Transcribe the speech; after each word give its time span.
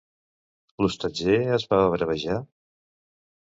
L'hostatger 0.83 1.37
es 1.59 1.67
va 1.75 1.83
bravejar? 1.97 2.41